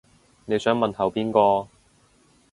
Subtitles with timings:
[0.45, 1.67] 你想問候邊個